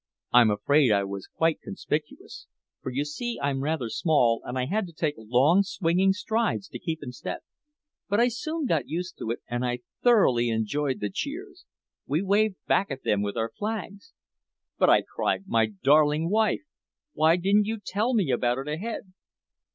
[0.33, 2.47] I'm afraid I was quite conspicuous,
[2.81, 6.79] for you see I'm rather small and I had to take long swinging strides to
[6.79, 7.43] keep in step.
[8.09, 11.65] But I soon got used to it, and I thoroughly enjoyed the cheers.
[12.07, 14.13] We waved back at them with our flags."
[14.79, 16.63] "But," I cried, "my darling wife!
[17.13, 19.13] Why didn't you tell me about it ahead?"